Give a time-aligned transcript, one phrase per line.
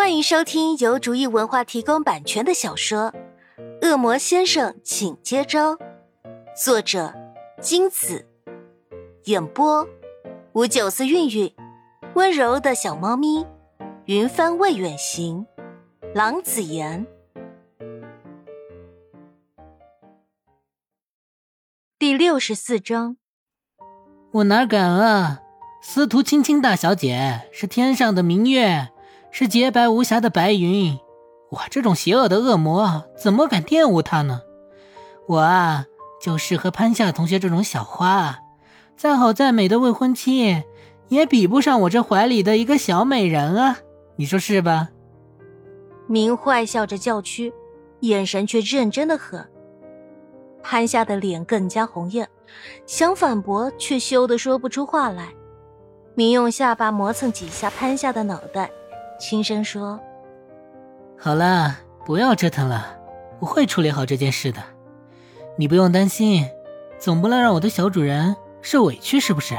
[0.00, 3.12] 欢迎收听由竹意文化提供版权的小说
[3.86, 5.74] 《恶魔先生，请接招》，
[6.56, 7.12] 作者
[7.60, 8.26] 金子，
[9.24, 9.86] 演播
[10.54, 11.54] 吴九思、韵韵，
[12.14, 13.46] 温柔的小猫咪，
[14.06, 15.46] 云帆未远行，
[16.14, 17.06] 郎子言。
[21.98, 23.18] 第六十四章，
[24.32, 25.42] 我哪敢啊！
[25.82, 28.88] 司徒青青大小姐是天上的明月，
[29.30, 30.98] 是洁白无瑕的白云。
[31.50, 34.42] 我这种邪恶的恶魔怎么敢玷污它呢？
[35.26, 35.86] 我啊，
[36.20, 38.38] 就适合潘夏同学这种小花，
[38.96, 40.62] 再好再美的未婚妻，
[41.08, 43.78] 也比不上我这怀里的一个小美人啊！
[44.16, 44.90] 你说是吧？
[46.06, 47.52] 明坏笑着叫屈，
[48.00, 49.48] 眼神却认真的很。
[50.62, 52.28] 潘夏的脸更加红艳，
[52.86, 55.28] 想反驳却羞得说不出话来。
[56.14, 58.70] 明用下巴磨蹭几下潘夏的脑袋，
[59.20, 60.00] 轻声说
[61.20, 62.98] ：“好了，不要折腾了，
[63.38, 64.62] 我会处理好这件事的。
[65.58, 66.48] 你不用担心，
[66.98, 69.58] 总不能让我的小主人受委屈，是不是？”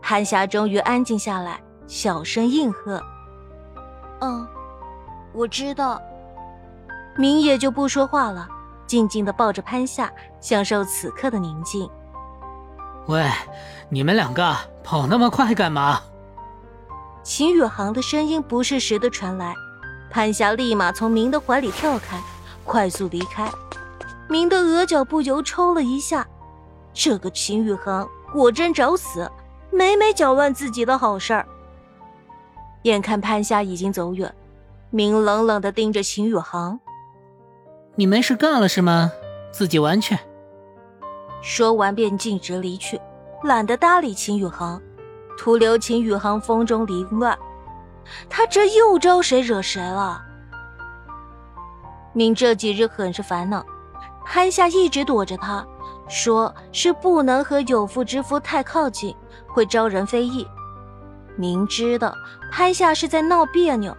[0.00, 2.98] 韩夏终于安静下来，小声应和
[4.22, 4.48] ：“嗯，
[5.34, 6.00] 我知道。”
[7.18, 8.48] 明野就不说话了，
[8.86, 11.86] 静静的抱着潘夏，享受此刻的宁静。
[13.06, 13.28] 喂，
[13.90, 16.00] 你们两个跑那么快干嘛？
[17.22, 19.54] 秦宇航的声音不适时的传来，
[20.10, 22.20] 潘霞立马从明的怀里跳开，
[22.64, 23.50] 快速离开。
[24.28, 26.26] 明的额角不由抽了一下，
[26.94, 29.30] 这个秦宇航果真找死，
[29.70, 31.46] 每每搅乱自己的好事儿。
[32.82, 34.32] 眼看潘霞已经走远，
[34.90, 36.80] 明冷冷的盯着秦宇航
[37.96, 39.12] ：“你没事干了是吗？
[39.52, 40.16] 自己玩去。”
[41.42, 43.00] 说完便径直离去，
[43.44, 44.80] 懒得搭理秦宇航，
[45.40, 47.38] 徒留秦宇航风中凌乱。
[48.28, 50.20] 他这又招谁惹谁了？
[52.12, 53.64] 明这几日很是烦恼，
[54.26, 55.66] 潘夏一直躲着他，
[56.08, 60.46] 说是不能和有妇之夫太靠近，会招人非议。
[61.36, 62.14] 明知道
[62.52, 63.96] 潘夏是在闹别扭，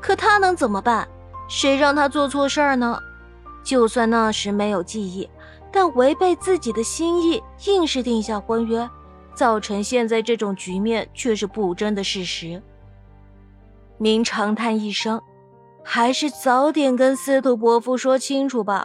[0.00, 1.08] 可他能怎么办？
[1.48, 3.00] 谁让他做错事儿呢？
[3.64, 5.28] 就算那时没有记忆。
[5.72, 8.88] 但违背自己的心意，硬是定下婚约，
[9.34, 12.62] 造成现在这种局面，却是不争的事实。
[13.98, 15.20] 明长叹一声，
[15.82, 18.84] 还是早点跟司徒伯父说清楚吧，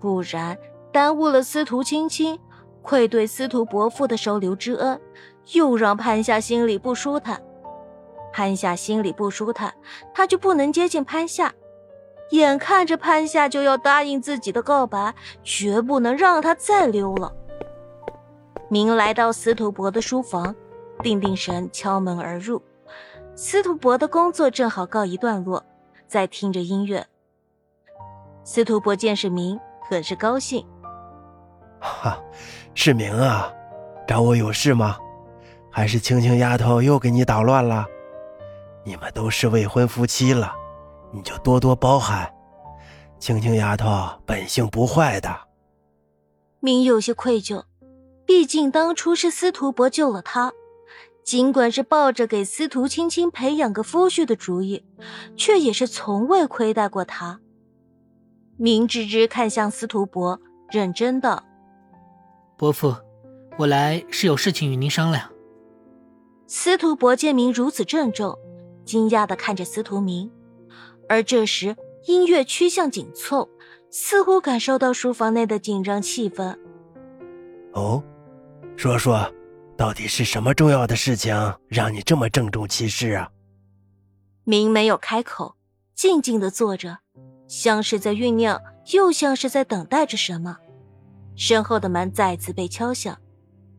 [0.00, 0.56] 不然
[0.92, 2.38] 耽误了司徒青青，
[2.82, 5.00] 愧对司徒伯父的收留之恩，
[5.54, 7.42] 又让潘夏心里不舒坦。
[8.32, 9.72] 潘夏心里不舒坦，
[10.12, 11.52] 他就不能接近潘夏。
[12.30, 17.32] 眼看着潘夏就要答应自己的告白，绝不能让他再溜了。
[18.68, 20.54] 明来到司徒伯的书房，
[21.02, 22.60] 定定神，敲门而入。
[23.36, 25.64] 司徒伯的工作正好告一段落，
[26.08, 27.06] 在听着音乐。
[28.42, 30.66] 司徒伯见是明，很是高兴。
[31.80, 32.18] 哈，
[32.74, 33.52] 是明啊，
[34.06, 34.96] 找我有事吗？
[35.70, 37.86] 还是青青丫头又给你捣乱了？
[38.84, 40.52] 你们都是未婚夫妻了。
[41.12, 42.32] 你就多多包涵，
[43.18, 43.88] 青青丫头
[44.24, 45.32] 本性不坏的。
[46.58, 47.62] 明有些愧疚，
[48.26, 50.52] 毕竟当初是司徒伯救了他，
[51.24, 54.84] 尽管是抱着给司徒青青培养个夫婿的主意，
[55.36, 57.40] 却也是从未亏待过他。
[58.56, 61.44] 明芝芝看向司徒伯，认真道
[62.58, 62.94] ：“伯父，
[63.58, 65.30] 我来是有事情与您商量。”
[66.48, 68.38] 司徒伯见明如此郑重，
[68.84, 70.30] 惊讶的看着司徒明。
[71.08, 71.76] 而这时，
[72.06, 73.48] 音乐趋向紧凑，
[73.90, 76.56] 似乎感受到书房内的紧张气氛。
[77.72, 78.02] 哦，
[78.76, 79.32] 说说，
[79.76, 81.34] 到底是什么重要的事情
[81.66, 83.30] 让你这么郑重其事啊？
[84.44, 85.56] 明没有开口，
[85.94, 86.98] 静静的坐着，
[87.48, 88.60] 像是在酝酿，
[88.92, 90.58] 又像是在等待着什么。
[91.34, 93.18] 身后的门再次被敲响，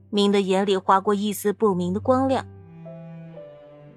[0.10, 2.46] 明的眼里划过一丝不明的光亮。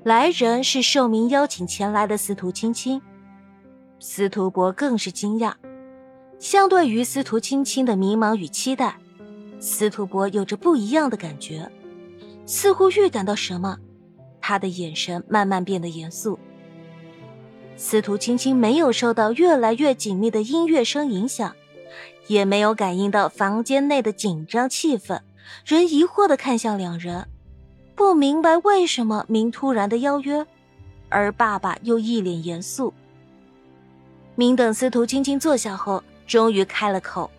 [0.05, 3.01] 来人是受明邀请前来的司徒青青。
[3.99, 5.55] 司徒伯更是惊讶，
[6.39, 9.00] 相对于司徒青青的迷茫与期待，
[9.61, 11.71] 司徒伯有着不一样的感觉，
[12.47, 13.77] 似乎预感到什么，
[14.41, 16.39] 他的眼神慢慢变得严肃。
[17.77, 21.55] 司徒青青没有受到越来越紧密的音乐声影响，
[22.27, 25.21] 也没有感应到房间内的紧张气氛，
[25.65, 27.29] 仍疑惑的看向两人，
[27.95, 30.47] 不明白为什么明突然的邀约，
[31.11, 32.93] 而爸爸又一脸严肃。
[34.37, 37.31] 明等司徒青青坐下后，终于开了口：“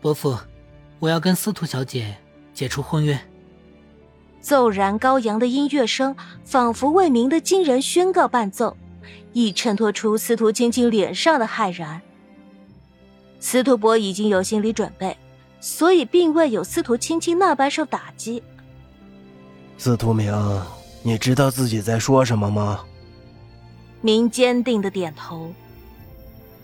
[0.00, 0.36] 伯父，
[0.98, 2.16] 我要跟司徒小姐
[2.54, 3.18] 解除婚约。”
[4.40, 6.14] 骤然高扬的音乐声，
[6.44, 8.76] 仿佛为明的惊人宣告伴奏，
[9.32, 12.00] 亦衬托出司徒青青脸上的骇然。
[13.40, 15.16] 司徒博已经有心理准备，
[15.60, 18.40] 所以并未有司徒青青那般受打击。
[19.76, 20.32] 司徒明，
[21.02, 22.84] 你知道自己在说什么吗？
[24.00, 25.52] 明坚定的点头。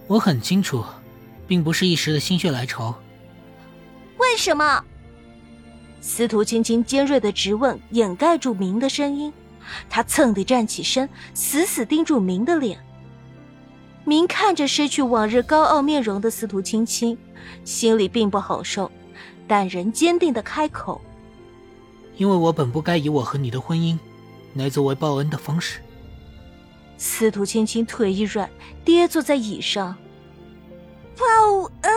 [0.06, 0.85] 我很清楚，
[1.49, 2.94] 并不是一时的心血来潮。
[4.32, 4.82] 为什么？
[6.00, 9.31] 司徒青青尖锐的质问掩盖住明的声音，
[9.90, 12.82] 他蹭地站起身，死死盯住明的脸。
[14.06, 17.17] 明看着失去往日高傲面容的司徒青青，
[17.62, 18.90] 心里并不好受，
[19.46, 20.99] 但仍坚定的开口
[22.17, 23.99] ：“因为我本不该以我和你的婚姻，
[24.55, 25.81] 来作为报恩的方式。”
[26.96, 28.49] 司徒青青腿一软，
[28.82, 29.94] 跌坐在椅上。
[31.19, 31.92] 报恩？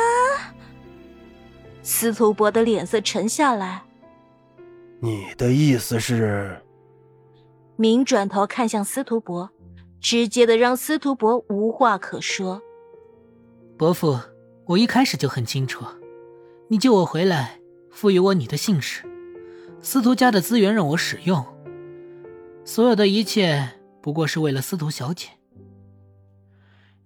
[1.85, 3.83] 司徒博的脸色沉下来。
[4.99, 6.59] 你的意思是？
[7.75, 9.51] 明转头看向司徒博。
[10.01, 12.61] 直接的让司徒博无话可说。
[13.77, 14.19] 伯父，
[14.65, 15.83] 我一开始就很清楚，
[16.69, 17.59] 你救我回来，
[17.91, 19.03] 赋予我你的姓氏，
[19.79, 21.43] 司徒家的资源让我使用，
[22.63, 23.67] 所有的一切
[24.01, 25.29] 不过是为了司徒小姐。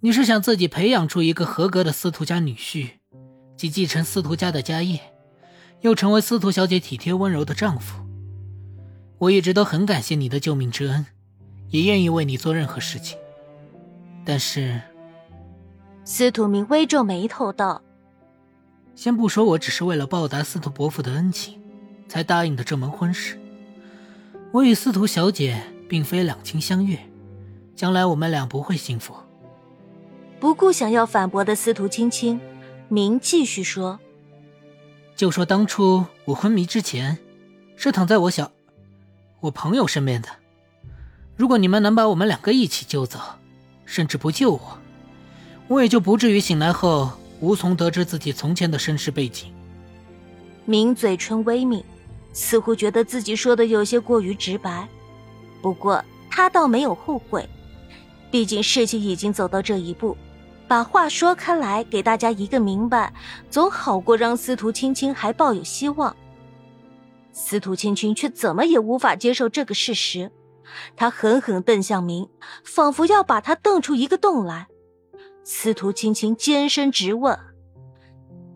[0.01, 2.98] 你是想自己培养出一个合格的司徒家女婿，
[3.59, 5.01] 既继承司徒家的家业，
[5.81, 8.01] 又成为司徒小姐体贴温柔的丈夫。
[9.17, 11.05] 我一直都很感谢你的救命之恩。
[11.67, 13.17] 也愿意为你做任何事情，
[14.23, 14.79] 但是，
[16.05, 17.81] 司徒明微皱眉头道
[18.95, 21.61] ：“先不说我只是为了报答司徒伯父的恩情，
[22.07, 23.37] 才答应的这门婚事，
[24.53, 26.97] 我与司徒小姐并非两情相悦，
[27.75, 29.13] 将来我们俩不会幸福。”
[30.39, 32.39] 不顾想要反驳的司徒青青，
[32.91, 33.99] 明继续说
[35.15, 37.19] ：“就说当初我昏迷之前，
[37.75, 38.51] 是躺在我小，
[39.41, 40.29] 我朋友身边的。”
[41.37, 43.19] 如果你们能把我们两个一起救走，
[43.85, 44.79] 甚至不救我，
[45.67, 49.53] 我也就不至于醒来后无从得知自己从前的身世背景。
[50.65, 51.83] 明嘴唇微抿，
[52.33, 54.87] 似乎觉得自己说的有些过于直白，
[55.61, 57.47] 不过他倒没有后悔，
[58.31, 60.17] 毕竟事情已经走到这一步，
[60.69, 63.11] 把话说开来，给大家一个明白，
[63.49, 66.15] 总好过让司徒青青还抱有希望。
[67.33, 70.31] 司徒青青却怎么也无法接受这个事实。
[70.95, 72.29] 他狠狠瞪向明，
[72.63, 74.67] 仿佛要把他瞪出一个洞来。
[75.43, 77.39] 司徒青青尖声直问：“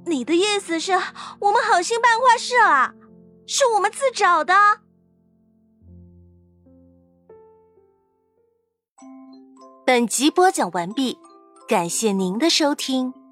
[0.05, 0.91] 你的意思是
[1.39, 2.93] 我们好心办坏事啊？
[3.47, 4.53] 是我们自找的？”
[9.83, 11.17] 本集播讲完毕，
[11.73, 13.22] 感谢您的收听。